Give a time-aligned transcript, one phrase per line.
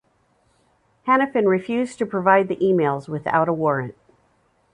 [1.05, 3.93] Hanafin refused to provide the emails without a warrant.